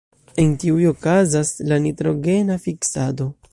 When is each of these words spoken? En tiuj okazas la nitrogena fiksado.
En 0.43 0.53
tiuj 0.63 0.87
okazas 0.91 1.53
la 1.73 1.79
nitrogena 1.85 2.59
fiksado. 2.67 3.33